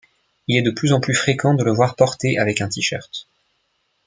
Il 0.47 0.57
est 0.57 0.63
de 0.63 0.71
plus 0.71 0.93
en 0.93 0.99
plus 0.99 1.13
fréquent 1.13 1.53
de 1.53 1.63
le 1.63 1.71
voir 1.71 1.95
porté 1.95 2.39
avec 2.39 2.59
un 2.61 2.67
T-shirt. 2.69 3.27